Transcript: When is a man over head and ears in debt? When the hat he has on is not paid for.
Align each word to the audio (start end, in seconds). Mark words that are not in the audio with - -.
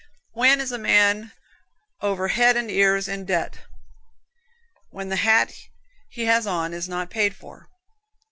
When 0.31 0.59
is 0.59 0.71
a 0.71 0.79
man 0.79 1.31
over 2.01 2.29
head 2.29 2.57
and 2.57 2.71
ears 2.71 3.07
in 3.07 3.23
debt? 3.23 3.59
When 4.89 5.09
the 5.09 5.17
hat 5.17 5.53
he 6.09 6.25
has 6.25 6.47
on 6.47 6.73
is 6.73 6.89
not 6.89 7.11
paid 7.11 7.35
for. 7.35 7.69